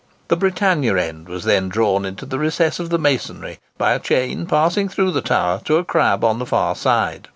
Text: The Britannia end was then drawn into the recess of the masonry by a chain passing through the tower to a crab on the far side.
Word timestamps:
The 0.29 0.35
Britannia 0.35 0.97
end 0.97 1.29
was 1.29 1.43
then 1.43 1.69
drawn 1.69 2.05
into 2.05 2.25
the 2.25 2.39
recess 2.39 2.79
of 2.79 2.89
the 2.89 2.97
masonry 2.97 3.59
by 3.77 3.93
a 3.93 3.99
chain 3.99 4.47
passing 4.47 4.89
through 4.89 5.11
the 5.11 5.21
tower 5.21 5.61
to 5.65 5.77
a 5.77 5.83
crab 5.85 6.23
on 6.23 6.39
the 6.39 6.45
far 6.47 6.73
side. 6.75 7.27